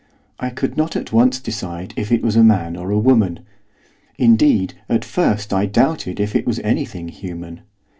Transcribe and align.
I 0.39 0.49
could 0.49 0.77
not 0.77 0.95
at 0.95 1.13
once 1.13 1.39
decide 1.39 1.93
if 1.95 2.11
it 2.11 2.23
was 2.23 2.35
a 2.35 2.43
man 2.43 2.75
or 2.75 2.89
a 2.89 2.97
woman. 2.97 3.41
Indeed 4.17 4.73
at 4.89 5.05
first 5.05 5.53
I 5.53 5.67
doubted 5.67 6.19
if 6.19 6.35
it 6.35 6.47
was 6.47 6.57
anything 6.61 7.07
human. 7.09 7.61